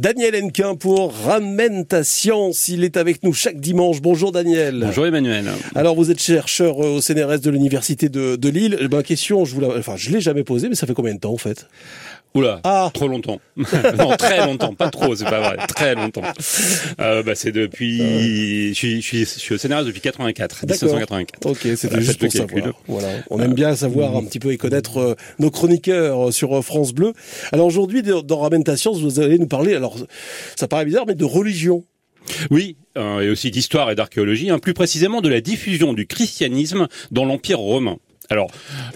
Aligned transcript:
Daniel 0.00 0.42
Henquin 0.42 0.76
pour 0.76 1.12
Ramène 1.12 1.84
ta 1.84 2.04
science. 2.04 2.68
Il 2.68 2.84
est 2.84 2.96
avec 2.96 3.22
nous 3.22 3.34
chaque 3.34 3.60
dimanche. 3.60 4.00
Bonjour 4.00 4.32
Daniel. 4.32 4.80
Bonjour 4.86 5.06
Emmanuel. 5.06 5.50
Alors 5.74 5.94
vous 5.94 6.10
êtes 6.10 6.22
chercheur 6.22 6.78
au 6.78 7.02
CNRS 7.02 7.40
de 7.40 7.50
l'Université 7.50 8.08
de, 8.08 8.36
de 8.36 8.48
Lille. 8.48 8.78
Eh 8.80 8.88
ben, 8.88 9.02
question, 9.02 9.44
je 9.44 9.54
vous 9.54 9.60
la, 9.60 9.68
enfin, 9.76 9.96
je 9.96 10.08
l'ai 10.08 10.22
jamais 10.22 10.42
posée, 10.42 10.70
mais 10.70 10.74
ça 10.74 10.86
fait 10.86 10.94
combien 10.94 11.12
de 11.12 11.20
temps 11.20 11.34
en 11.34 11.36
fait? 11.36 11.66
Oula, 12.34 12.60
ah. 12.62 12.90
trop 12.94 13.08
longtemps. 13.08 13.40
non, 13.56 14.16
très 14.16 14.46
longtemps, 14.46 14.72
pas 14.72 14.90
trop, 14.90 15.16
c'est 15.16 15.24
pas 15.24 15.40
vrai, 15.40 15.66
très 15.66 15.96
longtemps. 15.96 16.22
Euh, 17.00 17.24
bah, 17.24 17.34
c'est 17.34 17.50
depuis, 17.50 18.68
je 18.68 18.74
suis, 18.74 19.02
je 19.02 19.06
suis, 19.06 19.24
je 19.24 19.24
suis 19.24 19.54
au 19.54 19.58
CNRS 19.58 19.84
depuis 19.84 20.00
84, 20.00 20.64
1984. 20.64 21.46
Ok, 21.46 21.66
c'était 21.76 22.00
juste 22.00 22.20
pour 22.20 22.30
savoir. 22.30 22.74
Voilà. 22.86 23.08
On 23.30 23.40
aime 23.40 23.54
bien 23.54 23.74
savoir 23.74 24.16
un 24.16 24.22
petit 24.24 24.38
peu 24.38 24.52
et 24.52 24.58
connaître 24.58 24.98
euh, 24.98 25.14
nos 25.40 25.50
chroniqueurs 25.50 26.28
euh, 26.28 26.30
sur 26.30 26.64
France 26.64 26.92
Bleu. 26.92 27.14
Alors 27.50 27.66
aujourd'hui, 27.66 28.02
dans 28.02 28.38
Ramène 28.38 28.62
ta 28.62 28.76
science, 28.76 29.00
vous 29.00 29.18
allez 29.18 29.38
nous 29.38 29.48
parler, 29.48 29.74
alors 29.74 29.96
ça 30.54 30.68
paraît 30.68 30.84
bizarre, 30.84 31.06
mais 31.08 31.16
de 31.16 31.24
religion. 31.24 31.84
Oui, 32.50 32.76
et 32.96 33.28
aussi 33.28 33.50
d'histoire 33.50 33.90
et 33.90 33.96
d'archéologie, 33.96 34.50
hein, 34.50 34.60
plus 34.60 34.74
précisément 34.74 35.20
de 35.20 35.28
la 35.28 35.40
diffusion 35.40 35.94
du 35.94 36.06
christianisme 36.06 36.86
dans 37.10 37.24
l'Empire 37.24 37.58
romain. 37.58 37.96
Alors, 38.32 38.48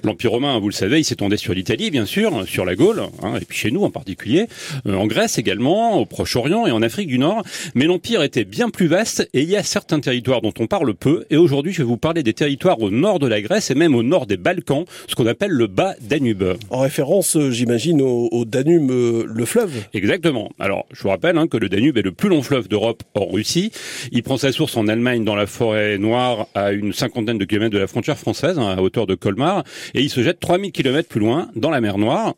l'Empire 0.04 0.30
romain, 0.30 0.60
vous 0.60 0.68
le 0.68 0.74
savez, 0.74 1.00
il 1.00 1.04
s'étendait 1.04 1.36
sur 1.36 1.54
l'Italie, 1.54 1.90
bien 1.90 2.06
sûr, 2.06 2.46
sur 2.46 2.64
la 2.64 2.76
Gaule, 2.76 3.02
hein, 3.20 3.34
et 3.40 3.44
puis 3.44 3.58
chez 3.58 3.72
nous 3.72 3.82
en 3.82 3.90
particulier, 3.90 4.46
euh, 4.86 4.94
en 4.94 5.08
Grèce 5.08 5.38
également, 5.38 5.98
au 5.98 6.06
Proche-Orient 6.06 6.68
et 6.68 6.70
en 6.70 6.82
Afrique 6.82 7.08
du 7.08 7.18
Nord. 7.18 7.42
Mais 7.74 7.86
l'Empire 7.86 8.22
était 8.22 8.44
bien 8.44 8.70
plus 8.70 8.86
vaste 8.86 9.28
et 9.34 9.42
il 9.42 9.50
y 9.50 9.56
a 9.56 9.64
certains 9.64 9.98
territoires 9.98 10.40
dont 10.40 10.52
on 10.60 10.68
parle 10.68 10.94
peu. 10.94 11.24
Et 11.30 11.36
aujourd'hui, 11.36 11.72
je 11.72 11.78
vais 11.78 11.88
vous 11.88 11.96
parler 11.96 12.22
des 12.22 12.32
territoires 12.32 12.80
au 12.80 12.90
nord 12.90 13.18
de 13.18 13.26
la 13.26 13.40
Grèce 13.40 13.72
et 13.72 13.74
même 13.74 13.96
au 13.96 14.04
nord 14.04 14.26
des 14.26 14.36
Balkans, 14.36 14.84
ce 15.08 15.16
qu'on 15.16 15.26
appelle 15.26 15.50
le 15.50 15.66
bas 15.66 15.96
Danube. 16.00 16.44
En 16.70 16.78
référence, 16.78 17.34
euh, 17.36 17.50
j'imagine, 17.50 18.02
au, 18.02 18.44
Danube, 18.44 18.88
euh, 18.92 19.24
le 19.26 19.44
fleuve 19.46 19.72
Exactement. 19.94 20.52
Alors, 20.60 20.86
je 20.92 21.02
vous 21.02 21.08
rappelle 21.08 21.38
hein, 21.38 21.48
que 21.48 21.56
le 21.56 21.68
Danube 21.68 21.98
est 21.98 22.02
le 22.02 22.12
plus 22.12 22.28
long 22.28 22.42
fleuve 22.42 22.68
d'Europe 22.68 23.02
hors 23.14 23.32
Russie. 23.32 23.72
Il 24.12 24.22
prend 24.22 24.36
sa 24.36 24.52
source 24.52 24.76
en 24.76 24.86
Allemagne, 24.86 25.24
dans 25.24 25.34
la 25.34 25.46
forêt 25.46 25.98
noire, 25.98 26.46
à 26.54 26.70
une 26.70 26.92
cinquantaine 26.92 27.38
de 27.38 27.44
kilomètres 27.44 27.74
de 27.74 27.80
la 27.80 27.88
frontière 27.88 28.16
française, 28.16 28.60
hein, 28.60 28.76
à 28.78 28.80
hauteur 28.80 29.08
de 29.08 29.16
Colmar, 29.24 29.64
et 29.94 30.02
il 30.02 30.10
se 30.10 30.22
jette 30.22 30.38
3000 30.38 30.70
km 30.70 31.08
plus 31.08 31.20
loin 31.20 31.48
dans 31.56 31.70
la 31.70 31.80
mer 31.80 31.96
Noire. 31.96 32.34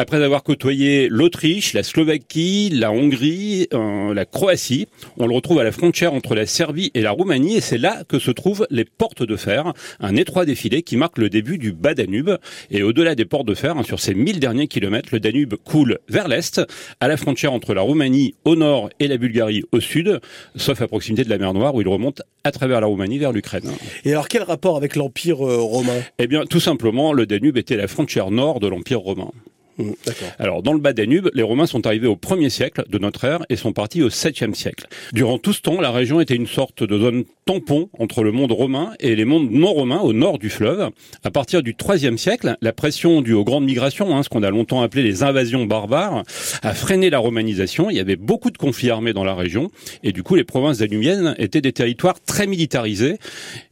Après 0.00 0.22
avoir 0.22 0.44
côtoyé 0.44 1.08
l'Autriche, 1.10 1.72
la 1.72 1.82
Slovaquie, 1.82 2.70
la 2.72 2.92
Hongrie, 2.92 3.66
euh, 3.74 4.14
la 4.14 4.24
Croatie, 4.26 4.86
on 5.16 5.26
le 5.26 5.34
retrouve 5.34 5.58
à 5.58 5.64
la 5.64 5.72
frontière 5.72 6.14
entre 6.14 6.36
la 6.36 6.46
Serbie 6.46 6.92
et 6.94 7.00
la 7.00 7.10
Roumanie 7.10 7.56
et 7.56 7.60
c'est 7.60 7.78
là 7.78 8.04
que 8.06 8.20
se 8.20 8.30
trouvent 8.30 8.64
les 8.70 8.84
portes 8.84 9.24
de 9.24 9.34
fer, 9.34 9.72
un 9.98 10.14
étroit 10.14 10.44
défilé 10.44 10.82
qui 10.82 10.96
marque 10.96 11.18
le 11.18 11.28
début 11.28 11.58
du 11.58 11.72
bas 11.72 11.94
Danube. 11.94 12.30
Et 12.70 12.84
au-delà 12.84 13.16
des 13.16 13.24
portes 13.24 13.48
de 13.48 13.56
fer, 13.56 13.76
hein, 13.76 13.82
sur 13.82 13.98
ces 13.98 14.14
1000 14.14 14.38
derniers 14.38 14.68
kilomètres, 14.68 15.08
le 15.10 15.18
Danube 15.18 15.56
coule 15.64 15.98
vers 16.08 16.28
l'est, 16.28 16.60
à 17.00 17.08
la 17.08 17.16
frontière 17.16 17.52
entre 17.52 17.74
la 17.74 17.80
Roumanie 17.80 18.36
au 18.44 18.54
nord 18.54 18.90
et 19.00 19.08
la 19.08 19.16
Bulgarie 19.16 19.64
au 19.72 19.80
sud, 19.80 20.20
sauf 20.54 20.80
à 20.80 20.86
proximité 20.86 21.24
de 21.24 21.28
la 21.28 21.38
mer 21.38 21.52
Noire 21.54 21.74
où 21.74 21.80
il 21.80 21.88
remonte 21.88 22.22
à 22.44 22.52
travers 22.52 22.80
la 22.80 22.86
Roumanie 22.86 23.18
vers 23.18 23.32
l'Ukraine. 23.32 23.72
Et 24.04 24.12
alors 24.12 24.28
quel 24.28 24.44
rapport 24.44 24.76
avec 24.76 24.94
l'Empire 24.94 25.44
euh, 25.44 25.56
romain? 25.56 25.98
Eh 26.20 26.28
bien 26.28 26.44
tout 26.46 26.60
simplement, 26.60 27.12
le 27.12 27.26
Danube 27.26 27.56
était 27.56 27.76
la 27.76 27.88
frontière 27.88 28.30
nord 28.30 28.60
de 28.60 28.68
l'Empire 28.68 29.00
romain. 29.00 29.32
Mmh, 29.78 29.92
Alors, 30.38 30.62
dans 30.62 30.72
le 30.72 30.80
bas 30.80 30.92
Danube, 30.92 31.30
les 31.34 31.42
Romains 31.42 31.66
sont 31.66 31.86
arrivés 31.86 32.08
au 32.08 32.16
1er 32.16 32.48
siècle 32.48 32.84
de 32.88 32.98
notre 32.98 33.24
ère 33.24 33.44
et 33.48 33.56
sont 33.56 33.72
partis 33.72 34.02
au 34.02 34.08
7e 34.08 34.54
siècle. 34.54 34.86
Durant 35.12 35.38
tout 35.38 35.52
ce 35.52 35.60
temps, 35.60 35.80
la 35.80 35.92
région 35.92 36.20
était 36.20 36.34
une 36.34 36.48
sorte 36.48 36.82
de 36.82 36.98
zone 36.98 37.24
tampon 37.44 37.88
entre 37.98 38.22
le 38.24 38.32
monde 38.32 38.52
romain 38.52 38.92
et 39.00 39.14
les 39.14 39.24
mondes 39.24 39.50
non 39.50 39.72
romains 39.72 40.00
au 40.00 40.12
nord 40.12 40.38
du 40.38 40.50
fleuve. 40.50 40.90
À 41.22 41.30
partir 41.30 41.62
du 41.62 41.74
3e 41.74 42.16
siècle, 42.16 42.56
la 42.60 42.72
pression 42.72 43.22
due 43.22 43.34
aux 43.34 43.44
grandes 43.44 43.64
migrations, 43.64 44.16
hein, 44.16 44.22
ce 44.22 44.28
qu'on 44.28 44.42
a 44.42 44.50
longtemps 44.50 44.82
appelé 44.82 45.02
les 45.02 45.22
invasions 45.22 45.64
barbares, 45.64 46.24
a 46.62 46.74
freiné 46.74 47.08
la 47.08 47.18
romanisation. 47.18 47.88
Il 47.88 47.96
y 47.96 48.00
avait 48.00 48.16
beaucoup 48.16 48.50
de 48.50 48.58
conflits 48.58 48.90
armés 48.90 49.12
dans 49.12 49.24
la 49.24 49.34
région 49.34 49.70
et 50.02 50.12
du 50.12 50.22
coup, 50.22 50.34
les 50.34 50.44
provinces 50.44 50.78
danubiennes 50.78 51.34
étaient 51.38 51.60
des 51.60 51.72
territoires 51.72 52.20
très 52.20 52.46
militarisés 52.46 53.18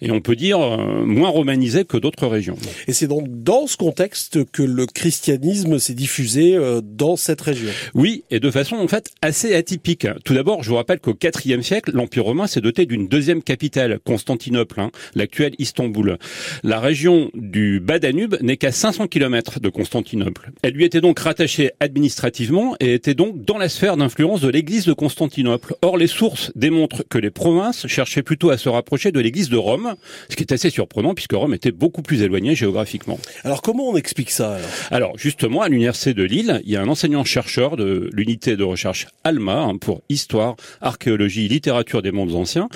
et 0.00 0.10
on 0.12 0.20
peut 0.20 0.36
dire 0.36 0.60
euh, 0.60 1.04
moins 1.04 1.30
romanisés 1.30 1.84
que 1.84 1.96
d'autres 1.96 2.28
régions. 2.28 2.56
Et 2.86 2.92
c'est 2.92 3.08
donc 3.08 3.26
dans 3.28 3.66
ce 3.66 3.76
contexte 3.76 4.44
que 4.52 4.62
le 4.62 4.86
christianisme 4.86 5.78
s'est 5.78 5.95
diffusé 5.96 6.54
euh, 6.54 6.80
dans 6.80 7.16
cette 7.16 7.40
région. 7.40 7.70
Oui, 7.94 8.22
et 8.30 8.38
de 8.38 8.50
façon 8.50 8.76
en 8.76 8.86
fait 8.86 9.10
assez 9.22 9.54
atypique. 9.54 10.06
Tout 10.24 10.34
d'abord, 10.34 10.62
je 10.62 10.70
vous 10.70 10.76
rappelle 10.76 11.00
qu'au 11.00 11.16
IVe 11.44 11.62
siècle, 11.62 11.90
l'Empire 11.92 12.24
romain 12.24 12.46
s'est 12.46 12.60
doté 12.60 12.86
d'une 12.86 13.08
deuxième 13.08 13.42
capitale, 13.42 13.98
Constantinople, 14.04 14.80
hein, 14.80 14.90
l'actuelle 15.14 15.54
Istanbul. 15.58 16.18
La 16.62 16.78
région 16.78 17.30
du 17.34 17.80
Bas-Danube 17.80 18.36
n'est 18.42 18.56
qu'à 18.56 18.70
500 18.70 19.08
km 19.08 19.58
de 19.58 19.68
Constantinople. 19.68 20.52
Elle 20.62 20.74
lui 20.74 20.84
était 20.84 21.00
donc 21.00 21.18
rattachée 21.18 21.72
administrativement 21.80 22.76
et 22.78 22.94
était 22.94 23.14
donc 23.14 23.44
dans 23.44 23.58
la 23.58 23.68
sphère 23.68 23.96
d'influence 23.96 24.42
de 24.42 24.48
l'église 24.48 24.84
de 24.84 24.92
Constantinople. 24.92 25.74
Or, 25.82 25.96
les 25.96 26.06
sources 26.06 26.52
démontrent 26.54 27.04
que 27.08 27.18
les 27.18 27.30
provinces 27.30 27.86
cherchaient 27.86 28.22
plutôt 28.22 28.50
à 28.50 28.58
se 28.58 28.68
rapprocher 28.68 29.12
de 29.12 29.20
l'église 29.20 29.48
de 29.48 29.56
Rome, 29.56 29.94
ce 30.28 30.36
qui 30.36 30.42
est 30.42 30.52
assez 30.52 30.70
surprenant 30.70 31.14
puisque 31.14 31.32
Rome 31.32 31.54
était 31.54 31.72
beaucoup 31.72 32.02
plus 32.02 32.22
éloignée 32.22 32.54
géographiquement. 32.54 33.18
Alors, 33.44 33.62
comment 33.62 33.88
on 33.88 33.96
explique 33.96 34.30
ça 34.30 34.56
alors, 34.56 34.68
alors 34.90 35.18
justement, 35.18 35.62
à 35.62 35.68
l'université 35.68 35.85
l'Université 35.86 36.14
de 36.14 36.24
Lille, 36.24 36.60
il 36.64 36.72
y 36.72 36.76
a 36.76 36.82
un 36.82 36.88
enseignant-chercheur 36.88 37.76
de 37.76 38.10
l'unité 38.12 38.56
de 38.56 38.64
recherche 38.64 39.06
ALMA 39.22 39.56
hein, 39.56 39.76
pour 39.76 40.02
histoire, 40.08 40.56
archéologie, 40.80 41.46
littérature 41.46 42.02
des 42.02 42.10
mondes 42.10 42.34
anciens. 42.34 42.68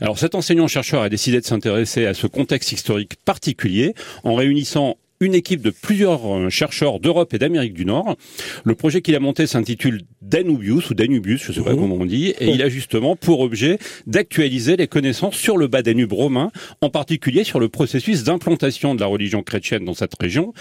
Alors 0.00 0.18
cet 0.18 0.34
enseignant-chercheur 0.34 1.00
a 1.02 1.08
décidé 1.08 1.40
de 1.40 1.46
s'intéresser 1.46 2.06
à 2.06 2.14
ce 2.14 2.26
contexte 2.26 2.72
historique 2.72 3.14
particulier 3.24 3.94
en 4.24 4.34
réunissant 4.34 4.96
une 5.20 5.34
équipe 5.34 5.62
de 5.62 5.70
plusieurs 5.70 6.26
euh, 6.26 6.50
chercheurs 6.50 7.00
d'Europe 7.00 7.32
et 7.34 7.38
d'Amérique 7.38 7.74
du 7.74 7.84
Nord. 7.84 8.16
Le 8.64 8.74
projet 8.74 9.00
qu'il 9.00 9.14
a 9.14 9.20
monté 9.20 9.46
s'intitule 9.46 10.02
Danubius 10.22 10.90
ou 10.90 10.94
Danubius, 10.94 11.42
je 11.44 11.52
ne 11.52 11.56
sais 11.56 11.62
pas 11.62 11.72
mhm. 11.72 11.80
comment 11.80 11.96
on 11.96 12.06
dit, 12.06 12.34
et 12.40 12.48
il 12.48 12.62
a 12.62 12.68
justement 12.68 13.16
pour 13.16 13.40
objet 13.40 13.78
d'actualiser 14.06 14.76
les 14.76 14.88
connaissances 14.88 15.36
sur 15.36 15.56
le 15.56 15.68
bas 15.68 15.82
Danube 15.82 16.12
romain, 16.12 16.50
en 16.80 16.90
particulier 16.90 17.44
sur 17.44 17.60
le 17.60 17.68
processus 17.68 18.24
d'implantation 18.24 18.94
de 18.94 19.00
la 19.00 19.06
religion 19.06 19.42
chrétienne 19.42 19.84
dans 19.84 19.94
cette 19.94 20.14
région. 20.20 20.52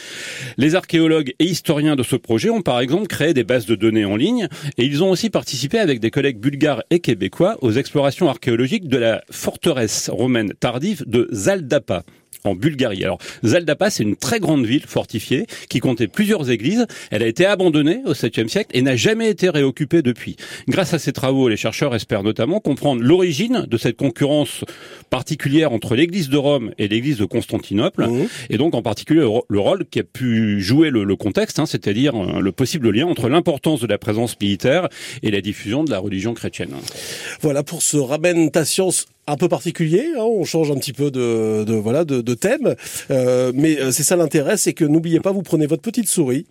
Les 0.57 0.75
archéologues 0.75 1.33
et 1.39 1.45
historiens 1.45 1.95
de 1.95 2.03
ce 2.03 2.15
projet 2.15 2.49
ont 2.49 2.61
par 2.61 2.79
exemple 2.79 3.07
créé 3.07 3.33
des 3.33 3.43
bases 3.43 3.65
de 3.65 3.75
données 3.75 4.05
en 4.05 4.15
ligne 4.15 4.47
et 4.77 4.85
ils 4.85 5.03
ont 5.03 5.09
aussi 5.09 5.29
participé 5.29 5.79
avec 5.79 5.99
des 5.99 6.11
collègues 6.11 6.39
bulgares 6.39 6.83
et 6.89 6.99
québécois 6.99 7.57
aux 7.61 7.71
explorations 7.71 8.29
archéologiques 8.29 8.87
de 8.87 8.97
la 8.97 9.23
forteresse 9.31 10.09
romaine 10.09 10.53
tardive 10.59 11.03
de 11.07 11.27
Zaldapa 11.31 12.03
en 12.47 12.55
Bulgarie. 12.55 13.03
Alors 13.03 13.19
Zaldapa, 13.43 13.89
c'est 13.89 14.03
une 14.03 14.15
très 14.15 14.39
grande 14.39 14.65
ville 14.65 14.85
fortifiée 14.85 15.45
qui 15.69 15.79
comptait 15.79 16.07
plusieurs 16.07 16.49
églises. 16.49 16.85
Elle 17.11 17.23
a 17.23 17.27
été 17.27 17.45
abandonnée 17.45 18.01
au 18.05 18.13
7e 18.13 18.47
siècle 18.47 18.71
et 18.73 18.81
n'a 18.81 18.95
jamais 18.95 19.29
été 19.29 19.49
réoccupée 19.49 20.01
depuis. 20.01 20.35
Grâce 20.67 20.93
à 20.93 20.99
ces 20.99 21.13
travaux, 21.13 21.49
les 21.49 21.57
chercheurs 21.57 21.95
espèrent 21.95 22.23
notamment 22.23 22.59
comprendre 22.59 23.01
l'origine 23.01 23.65
de 23.67 23.77
cette 23.77 23.97
concurrence 23.97 24.63
particulière 25.09 25.71
entre 25.71 25.95
l'église 25.95 26.29
de 26.29 26.37
Rome 26.37 26.71
et 26.77 26.87
l'église 26.87 27.17
de 27.17 27.25
Constantinople, 27.25 28.07
mmh. 28.07 28.27
et 28.49 28.57
donc 28.57 28.75
en 28.75 28.81
particulier 28.81 29.27
le 29.49 29.59
rôle 29.59 29.85
qui 29.85 29.99
a 29.99 30.03
pu 30.03 30.61
jouer 30.61 30.89
le, 30.89 31.15
contexte, 31.15 31.59
hein, 31.59 31.65
c'est-à-dire 31.65 32.15
euh, 32.15 32.41
le 32.41 32.51
possible 32.51 32.89
lien 32.89 33.05
entre 33.05 33.29
l'importance 33.29 33.81
de 33.81 33.87
la 33.87 33.97
présence 33.97 34.35
militaire 34.39 34.89
et 35.23 35.31
la 35.31 35.41
diffusion 35.41 35.83
de 35.83 35.91
la 35.91 35.99
religion 35.99 36.33
chrétienne. 36.33 36.73
Voilà 37.41 37.63
pour 37.63 37.81
ce 37.81 37.97
Ramène 37.97 38.51
ta 38.51 38.65
science 38.65 39.05
un 39.27 39.37
peu 39.37 39.47
particulier. 39.49 40.11
Hein, 40.17 40.23
on 40.23 40.43
change 40.43 40.71
un 40.71 40.75
petit 40.75 40.93
peu 40.93 41.11
de, 41.11 41.63
de 41.63 41.73
voilà 41.73 42.05
de, 42.05 42.21
de 42.21 42.33
thème, 42.33 42.75
euh, 43.11 43.51
mais 43.55 43.79
euh, 43.79 43.91
c'est 43.91 44.03
ça 44.03 44.15
l'intérêt, 44.15 44.57
c'est 44.57 44.73
que 44.73 44.85
n'oubliez 44.85 45.19
pas, 45.19 45.31
vous 45.31 45.41
prenez 45.41 45.65
votre 45.65 45.81
petite 45.81 46.07
souris, 46.07 46.45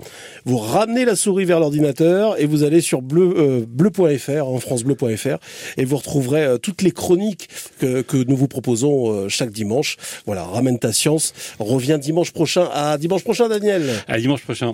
vous 0.44 0.58
ramenez 0.58 1.04
la 1.04 1.16
souris 1.16 1.44
vers 1.44 1.60
l'ordinateur 1.60 2.40
et 2.40 2.46
vous 2.46 2.62
allez 2.64 2.80
sur 2.80 3.02
bleu 3.02 3.34
euh, 3.36 3.64
bleu.fr, 3.66 4.46
en 4.46 4.58
francebleu.fr, 4.58 5.36
et 5.76 5.84
vous 5.84 5.96
retrouverez 5.96 6.44
euh, 6.44 6.58
toutes 6.58 6.82
les 6.82 6.90
chroniques 6.90 7.48
que, 7.78 8.02
que 8.02 8.16
nous 8.16 8.36
vous 8.36 8.48
proposons 8.48 9.28
chaque 9.28 9.50
dimanche. 9.50 9.96
Voilà, 10.26 10.44
ramène 10.44 10.78
ta 10.78 10.92
science. 10.92 11.32
Revient 11.58 11.98
dimanche 12.00 12.32
prochain. 12.32 12.68
À 12.72 12.98
dimanche 12.98 13.24
prochain, 13.24 13.48
Daniel. 13.48 13.82
À 14.08 14.18
dimanche 14.18 14.42
prochain. 14.42 14.72